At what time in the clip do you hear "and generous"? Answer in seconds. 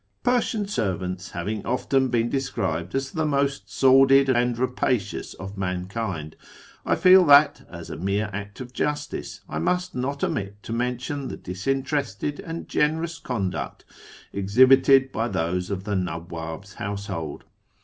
12.39-13.19